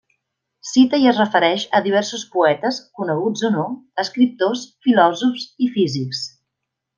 Cita 0.67 0.99
i 1.01 1.03
es 1.09 1.19
refereix 1.21 1.65
a 1.79 1.81
diversos 1.87 2.23
poetes, 2.35 2.79
coneguts 3.01 3.45
o 3.51 3.53
no, 3.59 3.67
escriptors, 4.05 4.65
filòsofs 4.87 5.47
i 5.67 5.71
físics. 5.77 6.25